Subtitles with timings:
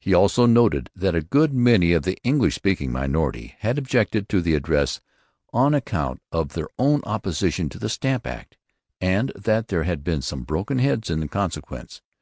[0.00, 4.40] He also noted that a good many of the English speaking minority had objected to
[4.40, 5.02] the addresses
[5.52, 8.56] on account of their own opposition to the Stamp Act,
[8.98, 12.00] and that there had been some broken heads in consequence.